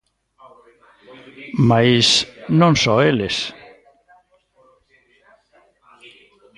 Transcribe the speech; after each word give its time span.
Mais 1.69 2.05
non 2.59 2.73
só 2.83 2.95
eles. 3.11 3.35